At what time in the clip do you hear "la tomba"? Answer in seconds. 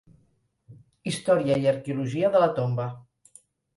2.45-2.89